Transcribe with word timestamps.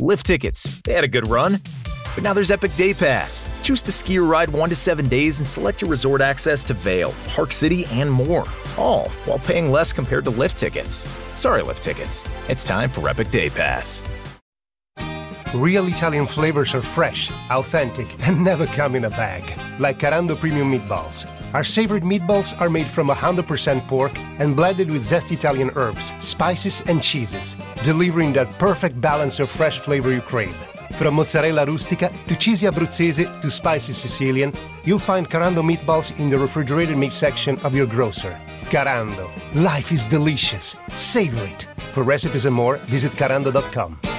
Lift 0.00 0.26
tickets, 0.26 0.80
they 0.82 0.92
had 0.92 1.04
a 1.04 1.08
good 1.08 1.26
run. 1.28 1.60
But 2.14 2.24
now 2.24 2.32
there's 2.32 2.50
Epic 2.50 2.74
Day 2.76 2.92
Pass. 2.92 3.46
Choose 3.62 3.82
to 3.82 3.92
ski 3.92 4.18
or 4.18 4.24
ride 4.24 4.48
one 4.48 4.68
to 4.68 4.74
seven 4.74 5.08
days 5.08 5.38
and 5.38 5.48
select 5.48 5.80
your 5.80 5.90
resort 5.90 6.20
access 6.20 6.64
to 6.64 6.74
Vail, 6.74 7.14
Park 7.28 7.52
City, 7.52 7.84
and 7.86 8.10
more. 8.10 8.44
All 8.76 9.08
while 9.26 9.38
paying 9.38 9.70
less 9.70 9.92
compared 9.92 10.24
to 10.24 10.30
lift 10.30 10.58
tickets. 10.58 11.06
Sorry, 11.34 11.62
lift 11.62 11.82
tickets. 11.82 12.26
It's 12.48 12.64
time 12.64 12.90
for 12.90 13.08
Epic 13.08 13.30
Day 13.30 13.50
Pass. 13.50 14.02
Real 15.54 15.86
Italian 15.86 16.26
flavors 16.26 16.74
are 16.74 16.82
fresh, 16.82 17.30
authentic, 17.50 18.06
and 18.26 18.42
never 18.44 18.66
come 18.66 18.94
in 18.94 19.04
a 19.04 19.10
bag. 19.10 19.42
Like 19.80 19.98
Carando 19.98 20.38
Premium 20.38 20.72
Meatballs. 20.72 21.24
Our 21.54 21.64
savored 21.64 22.02
meatballs 22.02 22.58
are 22.60 22.68
made 22.68 22.86
from 22.86 23.08
100% 23.08 23.86
pork 23.88 24.18
and 24.38 24.56
blended 24.56 24.90
with 24.90 25.02
zest 25.02 25.32
Italian 25.32 25.70
herbs, 25.76 26.12
spices, 26.20 26.82
and 26.86 27.02
cheeses, 27.02 27.56
delivering 27.82 28.32
that 28.34 28.50
perfect 28.58 29.00
balance 29.00 29.40
of 29.40 29.50
fresh 29.50 29.78
flavor 29.78 30.12
you 30.12 30.20
crave. 30.20 30.56
From 30.96 31.14
mozzarella 31.14 31.64
rustica 31.66 32.12
to 32.26 32.36
cheesy 32.36 32.66
Abruzzese 32.66 33.40
to 33.40 33.50
spicy 33.50 33.92
Sicilian, 33.92 34.52
you'll 34.84 34.98
find 34.98 35.28
Carando 35.28 35.62
meatballs 35.62 36.18
in 36.18 36.30
the 36.30 36.38
refrigerated 36.38 36.96
meat 36.96 37.12
section 37.12 37.58
of 37.60 37.74
your 37.74 37.86
grocer. 37.86 38.36
Carando. 38.70 39.30
Life 39.54 39.92
is 39.92 40.04
delicious. 40.06 40.76
Savor 40.94 41.44
it. 41.44 41.62
For 41.92 42.02
recipes 42.02 42.44
and 42.44 42.54
more, 42.54 42.76
visit 42.88 43.12
carando.com. 43.12 44.15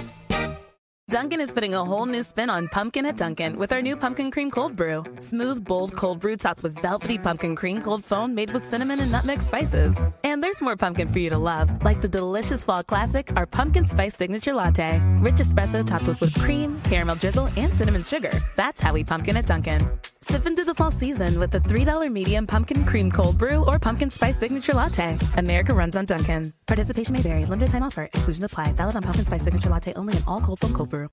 Dunkin' 1.09 1.39
is 1.39 1.53
putting 1.53 1.73
a 1.73 1.85
whole 1.85 2.05
new 2.05 2.21
spin 2.21 2.49
on 2.49 2.67
pumpkin 2.67 3.05
at 3.05 3.15
Dunkin' 3.15 3.57
with 3.57 3.71
our 3.71 3.81
new 3.81 3.95
pumpkin 3.95 4.29
cream 4.29 4.52
cold 4.52 4.75
brew. 4.75 5.05
Smooth, 5.20 5.63
bold 5.63 5.95
cold 5.95 6.20
brew 6.20 6.35
topped 6.35 6.63
with 6.63 6.77
velvety 6.81 7.17
pumpkin 7.17 7.55
cream 7.55 7.79
cold 7.79 8.03
foam 8.03 8.35
made 8.35 8.52
with 8.52 8.61
cinnamon 8.61 8.99
and 8.99 9.09
nutmeg 9.09 9.41
spices. 9.41 9.98
And 10.25 10.43
there's 10.43 10.59
more 10.59 10.75
pumpkin 10.75 11.07
for 11.07 11.20
you 11.20 11.29
to 11.29 11.38
love, 11.38 11.71
like 11.81 12.01
the 12.01 12.09
delicious 12.09 12.62
fall 12.62 12.84
classic, 12.84 13.31
our 13.38 13.45
pumpkin 13.45 13.88
spice 13.88 14.17
signature 14.17 14.53
latte. 14.53 15.01
Rich 15.21 15.35
espresso 15.35 15.85
topped 15.85 16.09
with 16.09 16.20
whipped 16.20 16.41
cream, 16.41 16.77
caramel 16.84 17.15
drizzle, 17.15 17.49
and 17.55 17.73
cinnamon 17.73 18.03
sugar. 18.03 18.34
That's 18.57 18.81
how 18.81 18.91
we 18.91 19.05
pumpkin 19.05 19.37
at 19.37 19.45
Dunkin'. 19.45 19.89
Sip 20.21 20.48
into 20.48 20.65
the 20.65 20.73
fall 20.73 20.91
season 20.91 21.40
with 21.40 21.51
the 21.51 21.60
$3 21.60 22.12
medium 22.12 22.48
pumpkin 22.48 22.84
cream 22.85 23.12
cold 23.12 23.37
brew 23.37 23.63
or 23.65 23.77
pumpkin 23.77 24.10
spice 24.10 24.35
signature 24.37 24.73
latte. 24.73 25.18
America 25.37 25.73
runs 25.73 25.96
on 25.96 26.05
Dunkin'. 26.05 26.54
Participation 26.65 27.13
may 27.13 27.21
vary. 27.21 27.46
Limited 27.46 27.70
time 27.70 27.84
offer. 27.84 28.10
Exclusions 28.13 28.43
apply. 28.43 28.73
Valid 28.73 28.95
on 28.95 29.04
pumpkin 29.04 29.26
spice 29.26 29.43
signature 29.43 29.70
latte 29.70 29.93
only 29.95 30.18
in 30.18 30.23
all 30.27 30.41
cold 30.41 30.60
foam 30.60 30.73
cold 30.73 30.90
brew. 30.90 31.10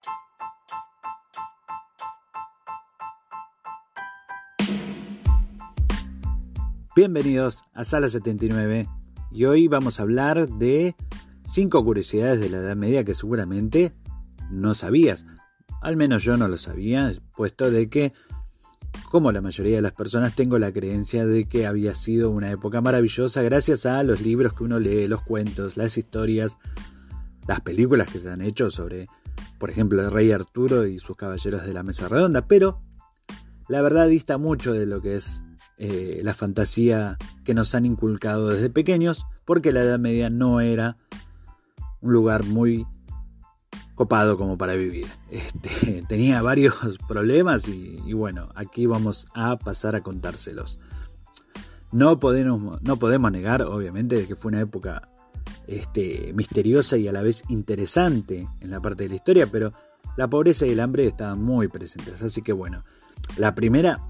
Bienvenidos 6.96 7.64
a 7.74 7.84
Sala 7.84 8.08
79 8.08 8.88
y 9.32 9.44
hoy 9.46 9.66
vamos 9.66 9.98
a 9.98 10.04
hablar 10.04 10.48
de 10.48 10.94
5 11.44 11.84
curiosidades 11.84 12.38
de 12.40 12.48
la 12.48 12.58
Edad 12.58 12.76
Media 12.76 13.04
que 13.04 13.14
seguramente 13.14 13.92
no 14.48 14.74
sabías. 14.74 15.26
Al 15.82 15.96
menos 15.96 16.22
yo 16.22 16.36
no 16.36 16.46
lo 16.48 16.56
sabía, 16.56 17.12
puesto 17.36 17.70
de 17.70 17.90
que, 17.90 18.12
como 19.14 19.30
la 19.30 19.40
mayoría 19.40 19.76
de 19.76 19.80
las 19.80 19.92
personas, 19.92 20.34
tengo 20.34 20.58
la 20.58 20.72
creencia 20.72 21.24
de 21.24 21.44
que 21.44 21.68
había 21.68 21.94
sido 21.94 22.32
una 22.32 22.50
época 22.50 22.80
maravillosa 22.80 23.42
gracias 23.42 23.86
a 23.86 24.02
los 24.02 24.20
libros 24.22 24.54
que 24.54 24.64
uno 24.64 24.80
lee, 24.80 25.06
los 25.06 25.22
cuentos, 25.22 25.76
las 25.76 25.96
historias, 25.96 26.58
las 27.46 27.60
películas 27.60 28.08
que 28.10 28.18
se 28.18 28.28
han 28.28 28.40
hecho 28.40 28.72
sobre, 28.72 29.06
por 29.60 29.70
ejemplo, 29.70 30.02
el 30.02 30.10
rey 30.10 30.32
Arturo 30.32 30.84
y 30.88 30.98
sus 30.98 31.16
caballeros 31.16 31.64
de 31.64 31.72
la 31.72 31.84
Mesa 31.84 32.08
Redonda, 32.08 32.48
pero 32.48 32.80
la 33.68 33.82
verdad 33.82 34.08
dista 34.08 34.36
mucho 34.36 34.72
de 34.72 34.84
lo 34.84 35.00
que 35.00 35.14
es 35.14 35.44
eh, 35.78 36.20
la 36.24 36.34
fantasía 36.34 37.16
que 37.44 37.54
nos 37.54 37.76
han 37.76 37.86
inculcado 37.86 38.48
desde 38.48 38.68
pequeños, 38.68 39.26
porque 39.44 39.70
la 39.70 39.82
Edad 39.82 40.00
Media 40.00 40.28
no 40.28 40.60
era 40.60 40.96
un 42.00 42.12
lugar 42.12 42.42
muy 42.42 42.84
copado 43.94 44.36
como 44.36 44.58
para 44.58 44.74
vivir. 44.74 45.06
Este, 45.30 46.02
tenía 46.08 46.42
varios 46.42 46.74
problemas 47.08 47.68
y, 47.68 48.12
bueno, 48.12 48.48
aquí 48.54 48.86
vamos 48.86 49.26
a 49.34 49.58
pasar 49.58 49.96
a 49.96 50.02
contárselos. 50.02 50.78
No 51.92 52.18
podemos, 52.18 52.82
no 52.82 52.96
podemos 52.96 53.30
negar, 53.30 53.62
obviamente, 53.62 54.26
que 54.26 54.34
fue 54.34 54.50
una 54.50 54.60
época 54.60 55.08
este, 55.68 56.32
misteriosa 56.34 56.96
y 56.96 57.06
a 57.06 57.12
la 57.12 57.22
vez 57.22 57.44
interesante 57.48 58.48
en 58.60 58.70
la 58.70 58.80
parte 58.80 59.04
de 59.04 59.10
la 59.10 59.14
historia, 59.14 59.46
pero 59.46 59.72
la 60.16 60.28
pobreza 60.28 60.66
y 60.66 60.70
el 60.70 60.80
hambre 60.80 61.06
estaban 61.06 61.40
muy 61.42 61.68
presentes. 61.68 62.20
Así 62.22 62.42
que 62.42 62.52
bueno, 62.52 62.84
la 63.36 63.54
primera 63.54 64.00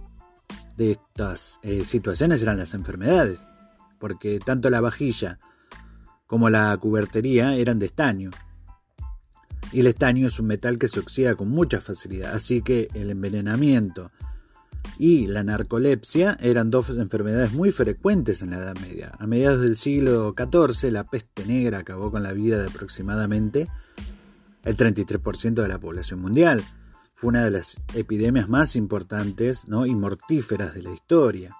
de 0.76 0.92
estas 0.92 1.60
eh, 1.62 1.84
situaciones 1.84 2.42
eran 2.42 2.58
las 2.58 2.74
enfermedades, 2.74 3.46
porque 3.98 4.38
tanto 4.38 4.70
la 4.70 4.80
vajilla 4.80 5.38
como 6.26 6.50
la 6.50 6.76
cubertería 6.78 7.54
eran 7.54 7.78
de 7.78 7.86
estaño. 7.86 8.30
Y 9.74 9.80
el 9.80 9.88
estaño 9.88 10.28
es 10.28 10.40
un 10.40 10.46
metal 10.46 10.78
que 10.78 10.88
se 10.88 11.00
oxida 11.00 11.34
con 11.34 11.50
mucha 11.50 11.80
facilidad, 11.80 12.32
así 12.32 12.62
que 12.62 12.88
el 12.94 13.10
envenenamiento 13.10 14.10
y 14.98 15.26
la 15.26 15.42
narcolepsia 15.42 16.36
eran 16.40 16.70
dos 16.70 16.90
enfermedades 16.90 17.52
muy 17.52 17.72
frecuentes 17.72 18.40
en 18.40 18.50
la 18.50 18.58
Edad 18.58 18.76
Media. 18.80 19.12
A 19.18 19.26
mediados 19.26 19.60
del 19.60 19.76
siglo 19.76 20.34
XIV, 20.36 20.92
la 20.92 21.04
peste 21.04 21.44
negra 21.44 21.78
acabó 21.78 22.10
con 22.10 22.22
la 22.22 22.32
vida 22.32 22.60
de 22.60 22.68
aproximadamente 22.68 23.68
el 24.62 24.76
33% 24.76 25.54
de 25.54 25.68
la 25.68 25.78
población 25.78 26.20
mundial 26.20 26.64
fue 27.12 27.28
una 27.28 27.44
de 27.44 27.50
las 27.50 27.80
epidemias 27.94 28.48
más 28.48 28.76
importantes 28.76 29.68
¿no? 29.68 29.86
y 29.86 29.94
mortíferas 29.94 30.74
de 30.74 30.82
la 30.82 30.92
historia. 30.92 31.56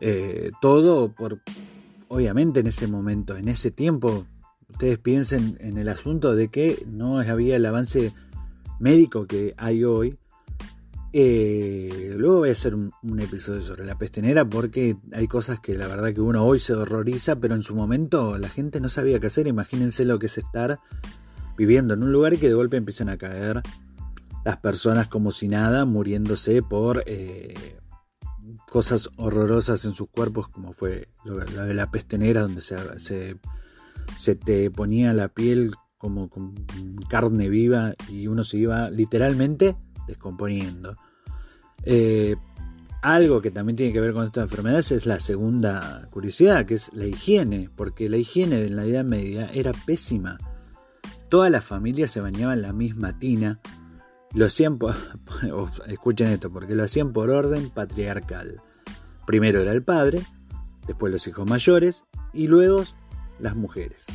Eh, 0.00 0.50
todo 0.60 1.12
por, 1.12 1.40
obviamente 2.08 2.60
en 2.60 2.66
ese 2.66 2.86
momento, 2.86 3.36
en 3.36 3.48
ese 3.48 3.70
tiempo, 3.70 4.26
ustedes 4.70 4.98
piensen 4.98 5.56
en 5.60 5.78
el 5.78 5.88
asunto 5.88 6.34
de 6.34 6.48
que 6.48 6.84
no 6.86 7.18
había 7.18 7.56
el 7.56 7.66
avance 7.66 8.12
médico 8.78 9.26
que 9.26 9.54
hay 9.56 9.84
hoy. 9.84 10.16
Eh, 11.12 12.14
luego 12.16 12.38
voy 12.38 12.50
a 12.50 12.52
hacer 12.52 12.74
un, 12.74 12.92
episodio 13.18 13.62
sobre 13.62 13.84
la 13.84 13.98
peste 13.98 14.22
negra 14.22 14.44
porque 14.44 14.96
hay 15.12 15.26
cosas 15.26 15.58
que 15.58 15.76
la 15.76 15.88
verdad 15.88 16.14
que 16.14 16.20
uno 16.20 16.44
hoy 16.44 16.58
se 16.58 16.72
horroriza, 16.72 17.36
pero 17.36 17.54
en 17.54 17.62
su 17.62 17.74
momento 17.74 18.38
la 18.38 18.48
gente 18.48 18.80
no 18.80 18.88
sabía 18.88 19.18
qué 19.18 19.26
hacer. 19.26 19.46
Imagínense 19.46 20.04
lo 20.04 20.18
que 20.18 20.26
es 20.26 20.38
estar 20.38 20.78
viviendo 21.56 21.94
en 21.94 22.02
un 22.02 22.12
lugar 22.12 22.36
que 22.38 22.48
de 22.48 22.54
golpe 22.54 22.76
empiezan 22.76 23.08
a 23.08 23.18
caer 23.18 23.62
las 24.44 24.56
personas 24.58 25.08
como 25.08 25.30
si 25.30 25.48
nada, 25.48 25.84
muriéndose 25.84 26.62
por 26.62 27.02
eh, 27.06 27.78
cosas 28.70 29.10
horrorosas 29.16 29.84
en 29.84 29.94
sus 29.94 30.08
cuerpos, 30.08 30.48
como 30.48 30.72
fue 30.72 31.08
la 31.24 31.64
de 31.64 31.74
la 31.74 31.90
peste 31.90 32.16
negra, 32.16 32.42
donde 32.42 32.62
se, 32.62 32.76
se, 33.00 33.36
se, 34.16 34.34
te 34.34 34.70
ponía 34.70 35.12
la 35.12 35.28
piel 35.28 35.72
como 35.98 36.30
con 36.30 36.54
carne 37.08 37.48
viva 37.48 37.94
y 38.08 38.26
uno 38.26 38.42
se 38.44 38.58
iba 38.58 38.90
literalmente 38.90 39.76
descomponiendo. 40.06 40.96
Eh, 41.84 42.36
algo 43.02 43.40
que 43.40 43.50
también 43.50 43.76
tiene 43.76 43.92
que 43.92 44.00
ver 44.00 44.12
con 44.12 44.26
estas 44.26 44.44
enfermedades 44.44 44.92
es 44.92 45.06
la 45.06 45.20
segunda 45.20 46.06
curiosidad, 46.10 46.66
que 46.66 46.74
es 46.74 46.92
la 46.92 47.06
higiene, 47.06 47.70
porque 47.74 48.08
la 48.08 48.18
higiene 48.18 48.62
en 48.62 48.76
la 48.76 48.84
Edad 48.84 49.04
Media 49.04 49.50
era 49.54 49.72
pésima. 49.72 50.38
Toda 51.28 51.48
la 51.48 51.62
familia 51.62 52.08
se 52.08 52.20
bañaba 52.20 52.52
en 52.52 52.62
la 52.62 52.72
misma 52.72 53.18
tina, 53.18 53.60
lo 54.34 54.46
hacían 54.46 54.78
por, 54.78 54.94
escuchen 55.86 56.28
esto, 56.28 56.50
porque 56.50 56.74
lo 56.74 56.84
hacían 56.84 57.12
por 57.12 57.30
orden 57.30 57.70
patriarcal. 57.70 58.60
Primero 59.26 59.60
era 59.60 59.72
el 59.72 59.82
padre, 59.82 60.22
después 60.86 61.12
los 61.12 61.26
hijos 61.26 61.48
mayores 61.48 62.04
y 62.32 62.48
luego 62.48 62.84
las 63.40 63.56
mujeres. 63.56 64.06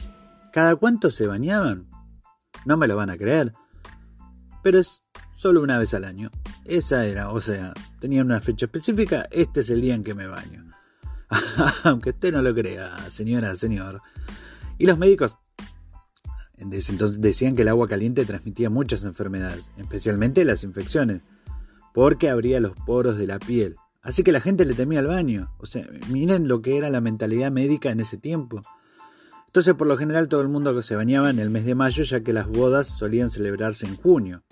¿Cada 0.52 0.75
cuánto 0.75 1.09
se 1.12 1.28
bañaban? 1.28 1.88
No 2.66 2.78
me 2.78 2.88
lo 2.88 2.96
van 2.96 3.09
a 3.09 3.18
creer, 3.18 3.53
pero 4.63 4.80
es 4.80 5.02
solo 5.36 5.62
una 5.62 5.78
vez 5.78 5.94
al 5.94 6.06
año. 6.06 6.31
Esa 6.63 7.06
era, 7.06 7.30
o 7.30 7.41
sea, 7.41 7.74
tenían 8.00 8.28
una 8.28 8.41
fecha 8.41 8.66
específica, 8.66 9.28
este 9.31 9.59
es 9.59 9.69
el 9.69 9.81
día 9.81 9.96
en 9.96 10.03
que 10.03 10.16
me 10.16 10.28
baño. 10.28 10.72
Aunque 11.84 12.12
usted 12.12 12.31
no 12.31 12.41
lo 12.41 12.53
crea, 12.53 12.97
señora, 13.09 13.56
señor. 13.56 14.02
Y 14.78 14.85
los 14.85 14.97
médicos 14.97 15.38
entonces 16.58 17.22
decían 17.22 17.56
que 17.56 17.64
el 17.64 17.68
agua 17.68 17.88
caliente 17.88 18.25
transmitía 18.25 18.69
muchas 18.69 19.03
enfermedades, 19.03 19.72
especialmente 19.78 20.46
las 20.46 20.64
infecciones, 20.64 21.22
porque 21.94 22.29
abría 22.29 22.59
los 22.59 22.76
poros 22.85 23.17
de 23.17 23.28
la 23.28 23.40
piel. 23.40 23.76
Así 24.02 24.23
que 24.23 24.32
la 24.32 24.40
gente 24.40 24.66
le 24.66 24.73
temía 24.76 24.99
al 24.99 25.08
baño. 25.08 25.52
O 25.58 25.66
sea, 25.66 25.88
miren 26.09 26.47
lo 26.47 26.61
que 26.61 26.78
era 26.78 26.90
la 26.90 27.02
mentalidad 27.02 27.52
médica 27.52 27.90
en 27.90 27.99
ese 27.99 28.17
tiempo. 28.17 28.61
Entonces, 29.55 29.75
por 29.75 29.87
lo 29.87 29.96
general, 29.96 30.28
todo 30.28 30.41
el 30.41 30.49
mundo 30.49 30.81
se 30.81 30.97
bañaba 30.97 31.29
en 31.29 31.40
el 31.40 31.49
mes 31.49 31.63
de 31.63 31.75
mayo, 31.75 32.03
ya 32.03 32.19
que 32.19 32.34
las 32.34 32.46
bodas 32.46 32.87
solían 32.87 33.29
celebrarse 33.29 33.87
en 33.87 33.96
junio. 33.96 34.43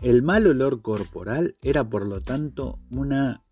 El 0.00 0.22
mal 0.22 0.46
olor 0.46 0.80
corporal 0.80 1.56
era, 1.60 1.82
por 1.82 2.06
lo 2.06 2.22
tanto, 2.22 2.78
una 2.88 3.42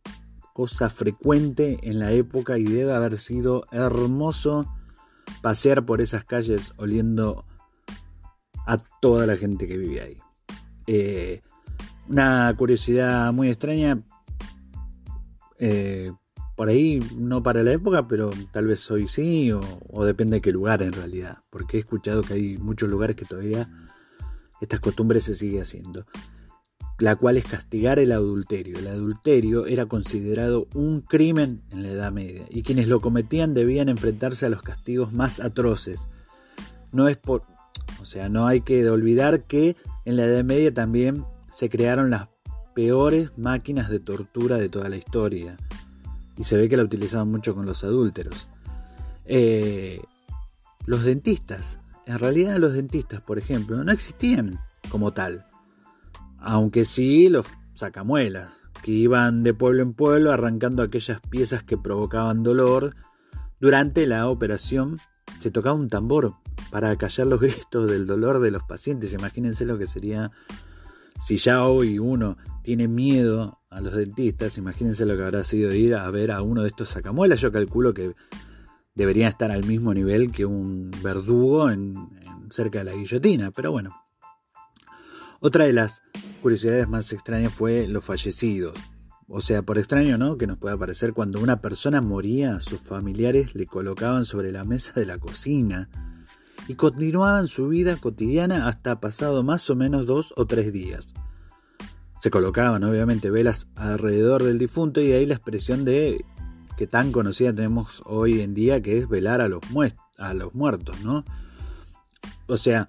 cosa 0.53 0.91
frecuente 0.91 1.81
en 1.83 1.99
la 1.99 2.13
época 2.13 2.57
y 2.57 2.63
debe 2.63 2.95
haber 2.95 3.19
sido 3.19 3.65
hermoso 3.73 4.73
pasear 5.43 5.85
por 5.85 6.01
esas 6.01 6.23
calles 6.23 6.73
oliendo 6.77 7.45
a 8.65 8.79
toda 9.01 9.27
la 9.27 9.37
gente 9.37 9.67
que 9.67 9.77
vive 9.77 10.03
ahí. 10.03 10.19
Eh, 10.87 11.43
una 12.09 12.55
curiosidad 12.57 13.33
muy 13.33 13.49
extraña, 13.49 14.05
eh, 15.59 16.13
por 16.57 16.69
ahí 16.69 17.01
no 17.17 17.43
para 17.43 17.63
la 17.63 17.73
época, 17.73 18.07
pero 18.07 18.31
tal 18.53 18.67
vez 18.67 18.89
hoy 18.91 19.09
sí, 19.09 19.53
o, 19.53 20.05
depende 20.05 20.37
de 20.37 20.41
qué 20.41 20.53
lugar 20.53 20.83
en 20.83 20.93
realidad, 20.93 21.39
porque 21.51 21.77
he 21.77 21.81
escuchado 21.81 22.23
que 22.23 22.35
hay 22.35 22.59
muchos 22.59 22.89
lugares 22.89 23.17
que 23.17 23.25
todavía 23.25 23.69
Esta 24.61 24.79
costumbre 24.79 25.21
se 25.21 25.35
sigue 25.35 25.61
haciendo, 25.61 26.07
la 26.99 27.17
cual 27.17 27.37
es 27.37 27.45
castigar 27.45 27.99
el 27.99 28.13
adulterio. 28.13 28.79
El 28.79 28.87
adulterio 28.87 29.67
era 29.67 29.87
considerado 29.87 30.69
un 30.75 31.01
crimen 31.01 31.63
en 31.71 31.83
la 31.83 31.91
Edad 31.91 32.13
Media 32.13 32.45
y 32.49 32.63
quienes 32.63 32.89
lo 32.89 33.01
cometían 33.01 33.53
debían 33.53 33.89
enfrentarse 33.89 34.47
a 34.47 34.49
los 34.49 34.63
castigos 34.63 35.13
más 35.13 35.41
atroces. 35.41 36.09
No 36.93 37.09
es 37.09 37.17
por, 37.17 37.43
o 38.01 38.05
sea, 38.05 38.29
no 38.29 38.47
hay 38.47 38.61
que 38.61 38.89
olvidar 38.89 39.45
que 39.45 39.77
en 40.05 40.17
la 40.17 40.25
Edad 40.25 40.45
Media 40.45 40.73
también 40.73 41.25
se 41.51 41.69
crearon 41.69 42.11
las 42.11 42.29
peores 42.75 43.31
máquinas 43.37 43.91
de 43.91 44.01
tortura 44.01 44.57
de 44.57 44.69
toda 44.69 44.89
la 44.89 44.97
historia. 44.97 45.57
Y 46.37 46.45
se 46.45 46.57
ve 46.57 46.69
que 46.69 46.77
la 46.77 46.83
utilizaban 46.83 47.31
mucho 47.31 47.55
con 47.55 47.67
los 47.67 47.85
adúlteros. 47.85 48.49
Eh, 49.25 50.03
los 50.87 51.05
dentistas. 51.05 51.79
En 52.07 52.19
realidad 52.19 52.57
los 52.59 52.75
dentistas, 52.75 53.21
por 53.21 53.39
ejemplo, 53.39 53.83
no 53.83 53.93
existían 53.93 54.61
como 54.89 55.13
tal. 55.13 55.47
Aunque 56.39 56.85
sí 56.85 57.29
los 57.29 57.47
sacamuelas, 57.75 58.51
que 58.85 58.93
iban 58.93 59.43
de 59.43 59.55
pueblo 59.55 59.83
en 59.83 59.95
pueblo 59.95 60.31
arrancando 60.31 60.83
aquellas 60.83 61.19
piezas 61.31 61.63
que 61.63 61.79
provocaban 61.79 62.43
dolor. 62.43 62.95
Durante 63.59 64.07
la 64.07 64.29
operación 64.29 65.01
se 65.39 65.51
tocaba 65.51 65.75
un 65.75 65.89
tambor 65.89 66.35
para 66.71 66.95
callar 66.97 67.27
los 67.27 67.41
gritos 67.41 67.91
del 67.91 68.07
dolor 68.07 68.41
de 68.41 68.51
los 68.51 68.63
pacientes. 68.63 69.15
Imagínense 69.15 69.65
lo 69.65 69.79
que 69.79 69.87
sería 69.87 70.31
si 71.19 71.37
ya 71.37 71.65
hoy 71.65 71.99
uno 71.99 72.37
tiene 72.63 72.89
miedo 72.89 73.61
a 73.71 73.81
los 73.81 73.95
dentistas, 73.95 74.59
imagínense 74.59 75.07
lo 75.07 75.17
que 75.17 75.23
habrá 75.23 75.45
sido 75.45 75.73
ir 75.73 75.95
a 75.95 76.11
ver 76.11 76.31
a 76.31 76.43
uno 76.43 76.63
de 76.63 76.69
estos 76.69 76.89
sacamuelas. 76.89 77.41
Yo 77.41 77.53
calculo 77.53 77.95
que 77.95 78.15
deberían 78.95 79.29
estar 79.29 79.51
al 79.51 79.65
mismo 79.65 79.93
nivel 79.93 80.31
que 80.31 80.47
un 80.47 80.91
verdugo 81.03 81.71
en, 81.71 82.09
cerca 82.51 82.79
de 82.79 82.85
la 82.85 82.93
guillotina, 82.93 83.51
pero 83.51 83.73
bueno. 83.73 83.95
Otra 85.41 85.67
de 85.67 85.73
las 85.73 86.03
curiosidades 86.41 86.89
más 86.89 87.13
extrañas 87.13 87.53
fue 87.53 87.87
los 87.89 88.05
fallecidos. 88.05 88.75
O 89.27 89.41
sea, 89.41 89.63
por 89.63 89.79
extraño, 89.79 90.17
¿no? 90.19 90.37
Que 90.37 90.47
nos 90.47 90.59
pueda 90.59 90.77
parecer 90.77 91.13
cuando 91.13 91.41
una 91.41 91.61
persona 91.61 92.01
moría, 92.01 92.61
sus 92.61 92.81
familiares 92.81 93.55
le 93.55 93.67
colocaban 93.67 94.25
sobre 94.25 94.53
la 94.53 94.65
mesa 94.65 94.93
de 94.95 95.07
la 95.07 95.19
cocina 95.19 95.89
y 96.69 96.75
continuaban 96.75 97.49
su 97.49 97.69
vida 97.69 97.97
cotidiana 97.97 98.69
hasta 98.69 99.01
pasado 99.01 99.43
más 99.43 99.69
o 99.71 99.77
menos 99.77 100.07
dos 100.07 100.33
o 100.37 100.47
tres 100.47 100.73
días. 100.73 101.15
Se 102.21 102.31
colocaban 102.31 102.85
obviamente 102.85 103.31
velas 103.31 103.69
alrededor 103.75 104.43
del 104.43 104.59
difunto 104.59 105.01
y 105.01 105.09
de 105.09 105.17
ahí 105.17 105.27
la 105.27 105.35
expresión 105.35 105.85
de 105.85 106.25
que 106.77 106.87
tan 106.87 107.13
conocida 107.13 107.55
tenemos 107.55 108.03
hoy 108.07 108.41
en 108.41 108.55
día 108.55 108.81
que 108.81 108.99
es 108.99 109.09
velar 109.09 109.41
a 109.41 109.49
los, 109.49 109.61
a 110.19 110.35
los 110.35 110.55
muertos, 110.55 111.01
¿no? 111.03 111.25
O 112.47 112.57
sea, 112.57 112.89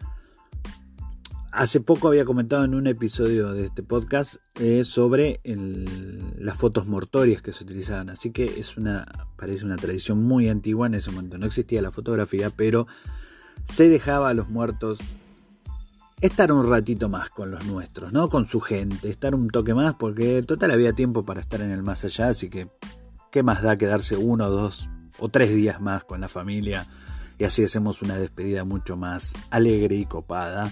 hace 1.52 1.80
poco 1.80 2.08
había 2.10 2.26
comentado 2.26 2.66
en 2.66 2.76
un 2.76 2.88
episodio 2.88 3.54
de 3.54 3.66
este 3.66 3.84
podcast 3.84 4.36
eh, 4.60 4.84
sobre 4.84 5.40
las 6.38 6.58
fotos 6.58 6.88
mortorias 6.88 7.42
que 7.42 7.54
se 7.54 7.64
utilizaban, 7.64 8.10
así 8.10 8.32
que 8.32 8.60
es 8.60 8.76
una, 8.78 9.28
parece 9.38 9.66
una 9.66 9.78
tradición 9.78 10.24
muy 10.24 10.50
antigua 10.50 10.88
en 10.88 10.96
ese 10.96 11.12
momento. 11.12 11.38
No 11.38 11.46
existía 11.46 11.82
la 11.82 11.92
fotografía, 11.92 12.50
pero 12.50 12.88
se 13.66 13.90
dejaba 13.90 14.30
a 14.30 14.34
los 14.34 14.50
muertos 14.50 15.00
estar 16.22 16.52
un 16.52 16.70
ratito 16.70 17.10
más 17.10 17.30
con 17.30 17.52
los 17.52 17.66
nuestros, 17.66 18.14
¿no? 18.14 18.30
Con 18.30 18.46
su 18.46 18.62
gente, 18.62 19.10
estar 19.10 19.36
un 19.36 19.50
toque 19.50 19.74
más, 19.74 19.96
porque 19.96 20.42
total 20.44 20.72
había 20.72 20.94
tiempo 20.94 21.24
para 21.24 21.42
estar 21.42 21.62
en 21.62 21.72
el 21.72 21.84
más 21.84 22.06
allá, 22.06 22.30
así 22.30 22.50
que 22.50 22.68
¿qué 23.32 23.44
más 23.44 23.62
da 23.62 23.78
quedarse 23.78 24.16
uno, 24.16 24.50
dos 24.50 24.90
o 25.20 25.30
tres 25.30 25.54
días 25.54 25.82
más 25.82 26.04
con 26.04 26.22
la 26.22 26.30
familia? 26.30 26.88
Y 27.38 27.44
así 27.44 27.64
hacemos 27.64 28.02
una 28.02 28.18
despedida 28.18 28.64
mucho 28.64 28.96
más 28.96 29.34
alegre 29.50 29.96
y 29.96 30.06
copada. 30.06 30.72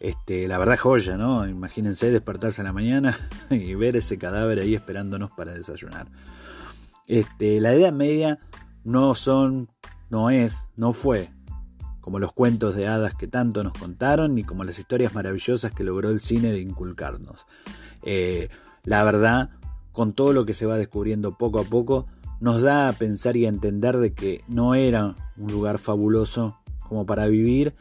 Este, 0.00 0.48
la 0.48 0.58
verdad 0.58 0.78
joya, 0.78 1.16
¿no? 1.16 1.46
Imagínense 1.46 2.10
despertarse 2.10 2.62
en 2.62 2.66
la 2.66 2.72
mañana 2.72 3.16
y 3.50 3.74
ver 3.74 3.96
ese 3.96 4.18
cadáver 4.18 4.58
ahí 4.58 4.74
esperándonos 4.74 5.30
para 5.30 5.54
desayunar. 5.54 6.08
Este, 7.06 7.60
la 7.60 7.74
Edad 7.74 7.92
Media 7.92 8.38
no 8.82 9.14
son, 9.14 9.68
no 10.08 10.30
es, 10.30 10.68
no 10.76 10.92
fue 10.92 11.30
como 12.10 12.18
los 12.18 12.32
cuentos 12.32 12.74
de 12.74 12.88
hadas 12.88 13.14
que 13.14 13.28
tanto 13.28 13.62
nos 13.62 13.72
contaron, 13.72 14.34
ni 14.34 14.42
como 14.42 14.64
las 14.64 14.80
historias 14.80 15.14
maravillosas 15.14 15.70
que 15.70 15.84
logró 15.84 16.10
el 16.10 16.18
cine 16.18 16.50
de 16.50 16.58
inculcarnos. 16.58 17.46
Eh, 18.02 18.48
la 18.82 19.04
verdad, 19.04 19.50
con 19.92 20.12
todo 20.12 20.32
lo 20.32 20.44
que 20.44 20.52
se 20.52 20.66
va 20.66 20.76
descubriendo 20.76 21.38
poco 21.38 21.60
a 21.60 21.62
poco, 21.62 22.08
nos 22.40 22.62
da 22.62 22.88
a 22.88 22.92
pensar 22.94 23.36
y 23.36 23.46
a 23.46 23.48
entender 23.48 23.96
de 23.98 24.12
que 24.12 24.42
no 24.48 24.74
era 24.74 25.14
un 25.36 25.52
lugar 25.52 25.78
fabuloso 25.78 26.58
como 26.80 27.06
para 27.06 27.28
vivir. 27.28 27.76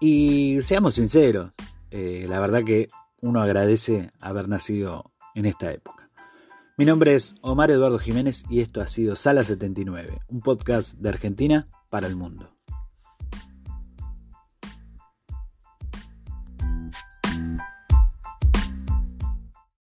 Y 0.00 0.58
seamos 0.62 0.94
sinceros, 0.94 1.52
eh, 1.92 2.26
la 2.28 2.40
verdad 2.40 2.64
que 2.64 2.88
uno 3.20 3.40
agradece 3.40 4.10
haber 4.20 4.48
nacido 4.48 5.12
en 5.36 5.46
esta 5.46 5.70
época. 5.72 6.10
Mi 6.76 6.84
nombre 6.84 7.14
es 7.14 7.36
Omar 7.42 7.70
Eduardo 7.70 8.00
Jiménez 8.00 8.42
y 8.50 8.58
esto 8.58 8.80
ha 8.80 8.88
sido 8.88 9.14
Sala 9.14 9.44
79, 9.44 10.18
un 10.26 10.40
podcast 10.40 10.94
de 10.94 11.10
Argentina 11.10 11.68
para 11.90 12.08
el 12.08 12.16
mundo. 12.16 12.57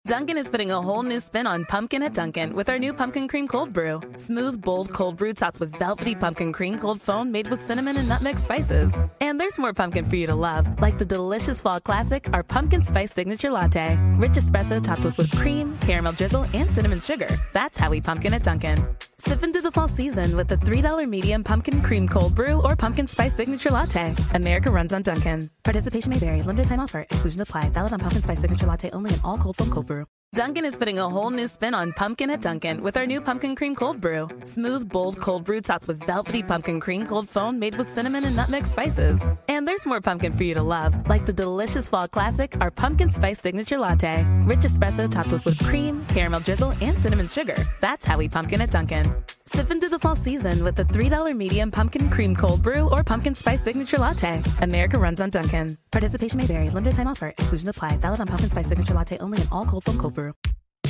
Dunkin' 0.10 0.40
is 0.40 0.50
putting 0.50 0.72
a 0.72 0.82
whole 0.82 1.04
new 1.04 1.20
spin 1.20 1.46
on 1.46 1.66
pumpkin 1.66 2.02
at 2.02 2.16
Dunkin' 2.16 2.56
with 2.56 2.68
our 2.68 2.80
new 2.80 2.96
pumpkin 2.96 3.28
cream 3.28 3.48
cold 3.48 3.72
brew. 3.72 4.02
Smooth, 4.16 4.60
bold 4.60 4.92
cold 4.92 5.18
brew 5.18 5.34
topped 5.34 5.60
with 5.60 5.72
velvety 5.78 6.16
pumpkin 6.16 6.52
cream 6.52 6.80
cold 6.80 7.00
foam 7.00 7.32
made 7.32 7.48
with 7.48 7.62
cinnamon 7.62 7.96
and 7.98 8.10
nutmeg 8.10 8.40
spices. 8.40 8.96
And 9.22 9.40
there's 9.40 9.60
more 9.60 9.72
pumpkin 9.72 10.06
for 10.06 10.16
you 10.16 10.26
to 10.26 10.34
love, 10.34 10.82
like 10.82 10.98
the 10.98 11.06
delicious 11.06 11.62
fall 11.62 11.80
classic, 11.80 12.28
our 12.34 12.42
pumpkin 12.42 12.84
spice 12.84 13.14
signature 13.14 13.52
latte. 13.52 14.00
Rich 14.18 14.32
espresso 14.32 14.82
topped 14.82 15.06
with 15.06 15.16
whipped 15.16 15.38
cream, 15.38 15.78
caramel 15.82 16.14
drizzle, 16.14 16.48
and 16.56 16.74
cinnamon 16.74 17.02
sugar. 17.02 17.30
That's 17.54 17.78
how 17.78 17.92
we 17.92 18.02
pumpkin 18.02 18.34
at 18.34 18.42
Dunkin'. 18.42 18.80
Sip 19.20 19.44
into 19.44 19.60
the 19.60 19.70
fall 19.70 19.90
season 19.90 20.38
with 20.38 20.48
the 20.48 20.56
$3 20.56 21.08
medium 21.08 21.44
pumpkin 21.44 21.82
cream 21.82 22.08
cold 22.08 22.34
brew 22.36 22.62
or 22.62 22.78
pumpkin 22.78 23.06
spice 23.06 23.36
signature 23.36 23.70
latte. 23.70 24.16
America 24.34 24.72
runs 24.72 24.94
on 24.94 25.02
Dunkin'. 25.02 25.50
Participation 25.66 26.12
may 26.12 26.20
vary. 26.20 26.42
Limited 26.42 26.68
time 26.68 26.80
offer. 26.80 27.02
Exclusions 27.02 27.42
apply. 27.42 27.70
Valid 27.70 27.92
on 27.92 28.00
pumpkin 28.00 28.22
spice 28.22 28.40
signature 28.40 28.66
latte 28.66 28.90
only 28.92 29.14
in 29.14 29.20
all 29.26 29.38
cold 29.38 29.58
foam 29.58 29.70
cold 29.70 29.88
brew. 29.88 30.06
Dunkin' 30.36 30.64
is 30.64 30.78
putting 30.78 31.00
a 31.00 31.10
whole 31.10 31.32
new 31.32 31.48
spin 31.48 31.74
on 31.74 31.92
pumpkin 31.94 32.30
at 32.30 32.40
Dunkin' 32.40 32.84
with 32.84 32.98
our 32.98 33.08
new 33.08 33.20
pumpkin 33.20 33.56
cream 33.56 33.74
cold 33.74 34.00
brew. 34.00 34.28
Smooth, 34.44 34.88
bold 34.88 35.20
cold 35.20 35.44
brew 35.44 35.60
topped 35.60 35.88
with 35.88 36.06
velvety 36.06 36.44
pumpkin 36.44 36.80
cream 36.80 37.04
cold 37.04 37.28
foam 37.28 37.58
made 37.58 37.74
with 37.74 37.90
cinnamon 37.90 38.26
and 38.26 38.36
nutmeg 38.36 38.68
spices. 38.68 39.24
And 39.48 39.68
there's 39.68 39.88
more 39.88 40.02
pumpkin 40.02 40.34
for 40.34 40.44
you 40.44 40.54
to 40.54 40.62
love, 40.62 40.96
like 41.10 41.26
the 41.26 41.34
delicious 41.34 41.90
fall 41.90 42.08
classic, 42.08 42.56
our 42.62 42.70
pumpkin 42.70 43.12
spice 43.12 43.42
signature 43.42 43.80
latte. 43.80 44.24
Rich 44.46 44.62
espresso 44.62 45.10
topped 45.10 45.32
with 45.32 45.46
whipped 45.46 45.66
cream, 45.66 46.06
caramel 46.10 46.42
drizzle, 46.42 46.76
and 46.80 47.02
cinnamon 47.02 47.28
sugar. 47.28 47.58
That's 47.82 48.06
how 48.06 48.18
we 48.20 48.30
pumpkin 48.30 48.62
at 48.62 48.70
Dunkin'. 48.70 49.12
Sip 49.52 49.72
into 49.72 49.90
the 49.90 49.98
fall 49.98 50.16
season 50.16 50.64
with 50.64 50.76
the 50.76 50.84
$3 50.84 51.36
medium 51.36 51.72
pumpkin 51.72 52.08
cream 52.12 52.36
cold 52.36 52.62
brew 52.62 52.88
or 52.92 53.04
pumpkin 53.04 53.34
spice 53.34 53.60
signature 53.64 53.98
latte. 53.98 54.44
America 54.62 55.00
runs 55.00 55.20
on 55.20 55.32
Dunkin'. 55.32 55.76
Participation 55.92 56.38
may 56.38 56.46
vary. 56.46 56.70
Limited 56.70 56.94
time 56.94 57.08
offer. 57.08 57.30
Exclusions 57.36 57.68
apply. 57.68 57.98
Valid 57.98 58.20
on 58.20 58.28
pumpkin 58.28 58.52
spice 58.52 58.68
signature 58.68 58.94
latte 58.94 59.18
only 59.18 59.42
in 59.42 59.48
all 59.52 59.66
cold 59.66 59.84
foam 59.86 59.98
cold 59.98 60.14
brew. 60.14 60.34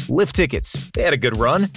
Lift 0.10 0.36
tickets. 0.36 0.92
They 0.92 1.04
had 1.04 1.14
a 1.14 1.18
good 1.18 1.38
run. 1.38 1.68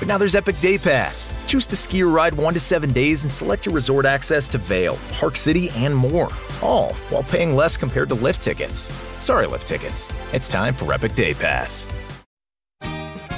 But 0.00 0.08
now 0.08 0.18
there's 0.18 0.34
Epic 0.34 0.58
Day 0.58 0.76
Pass. 0.76 1.30
Choose 1.46 1.68
to 1.68 1.76
ski 1.76 2.02
or 2.02 2.08
ride 2.08 2.34
one 2.34 2.54
to 2.54 2.58
seven 2.58 2.92
days 2.92 3.22
and 3.22 3.32
select 3.32 3.64
your 3.64 3.74
resort 3.76 4.04
access 4.04 4.48
to 4.48 4.58
Vail, 4.58 4.98
Park 5.12 5.36
City, 5.36 5.70
and 5.76 5.94
more. 5.94 6.30
All 6.60 6.94
while 7.10 7.22
paying 7.22 7.54
less 7.54 7.76
compared 7.76 8.08
to 8.08 8.16
lift 8.16 8.42
tickets. 8.42 8.92
Sorry, 9.20 9.46
lift 9.46 9.68
tickets. 9.68 10.10
It's 10.32 10.48
time 10.48 10.74
for 10.74 10.92
Epic 10.92 11.14
Day 11.14 11.34
Pass. 11.34 11.86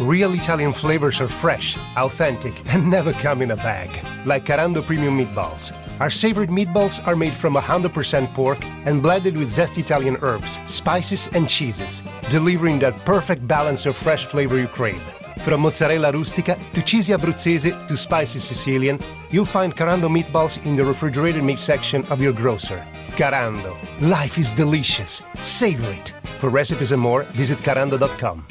Real 0.01 0.35
Italian 0.35 0.75
flavors 0.75 1.23
are 1.23 1.29
fresh, 1.29 1.79
authentic, 1.97 2.53
and 2.75 2.91
never 2.91 3.15
come 3.15 3.41
in 3.41 3.53
a 3.53 3.57
bag. 3.57 3.89
Like 4.27 4.45
Carando 4.45 4.85
Premium 4.85 5.17
Meatballs. 5.17 5.73
Our 6.01 6.11
savored 6.11 6.51
meatballs 6.51 7.05
are 7.07 7.17
made 7.17 7.33
from 7.33 7.55
100% 7.55 8.35
pork 8.35 8.59
and 8.85 9.03
blended 9.03 9.39
with 9.39 9.49
zest 9.49 9.79
Italian 9.79 10.19
herbs, 10.21 10.61
spices, 10.67 11.31
and 11.33 11.49
cheeses, 11.49 12.03
delivering 12.29 12.79
that 12.81 12.95
perfect 13.07 13.49
balance 13.49 13.87
of 13.87 13.97
fresh 13.97 14.27
flavor 14.27 14.59
you 14.59 14.69
crave. 14.69 15.01
From 15.39 15.63
mozzarella 15.63 16.13
rustica 16.13 16.59
to 16.75 16.83
cheesy 16.83 17.15
Abruzzese 17.15 17.89
to 17.89 17.97
spicy 17.97 18.39
Sicilian, 18.39 18.99
you'll 19.31 19.47
find 19.47 19.75
Carando 19.75 20.11
meatballs 20.11 20.63
in 20.67 20.77
the 20.77 20.85
refrigerated 20.85 21.43
meat 21.43 21.59
section 21.59 22.05
of 22.11 22.21
your 22.21 22.35
grocer. 22.35 22.85
Carando. 23.17 23.75
Life 24.03 24.37
is 24.37 24.53
delicious. 24.53 25.23
Savor 25.41 25.91
it. 25.93 26.11
For 26.39 26.51
recipes 26.51 26.93
and 26.93 27.01
more, 27.01 27.23
visit 27.33 27.59
carando.com. 27.61 28.45